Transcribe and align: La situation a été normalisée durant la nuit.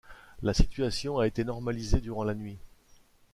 La 0.41 0.55
situation 0.55 1.19
a 1.19 1.27
été 1.27 1.43
normalisée 1.43 2.01
durant 2.01 2.23
la 2.23 2.33
nuit. 2.33 2.57